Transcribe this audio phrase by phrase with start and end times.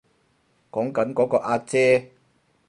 [0.71, 2.09] 講緊嗰個阿姐